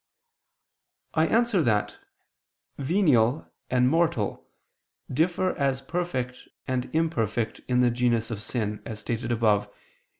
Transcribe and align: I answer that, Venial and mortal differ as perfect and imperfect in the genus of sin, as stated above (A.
I 1.13 1.27
answer 1.27 1.61
that, 1.61 1.99
Venial 2.79 3.47
and 3.69 3.87
mortal 3.87 4.49
differ 5.13 5.55
as 5.59 5.79
perfect 5.79 6.39
and 6.67 6.85
imperfect 6.85 7.61
in 7.67 7.81
the 7.81 7.91
genus 7.91 8.31
of 8.31 8.41
sin, 8.41 8.81
as 8.83 8.99
stated 8.99 9.31
above 9.31 9.67
(A. 9.67 9.71